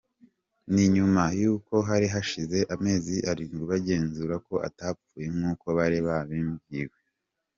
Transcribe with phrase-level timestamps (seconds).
[0.73, 6.97] Ni nyuma yuko hari hashize amezi arindwi bagenzura ko atapfuye nkuko bari babibwiwe.